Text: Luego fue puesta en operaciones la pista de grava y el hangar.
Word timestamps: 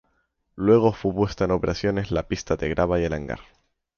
Luego 0.55 0.93
fue 0.93 1.13
puesta 1.13 1.43
en 1.45 1.51
operaciones 1.51 2.09
la 2.09 2.27
pista 2.27 2.55
de 2.57 2.69
grava 2.69 2.99
y 2.99 3.03
el 3.03 3.13
hangar. 3.13 3.41